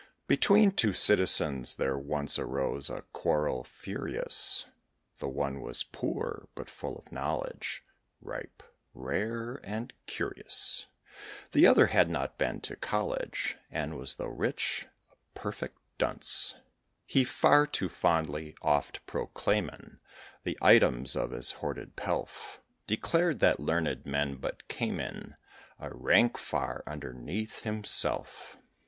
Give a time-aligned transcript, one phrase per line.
[0.25, 4.65] Between two citizens there once Arose a quarrel furious;
[5.19, 7.83] The one was poor, but full of knowledge
[8.19, 10.87] Ripe, and rare, and curious;
[11.51, 16.55] The other had not been to college, And was, though rich, a perfect dunce.
[17.05, 19.99] He, far too fondly oft proclaiming
[20.45, 25.35] The items of his hoarded pelf, Declared that learned men but came in
[25.77, 28.57] A rank far underneath himself.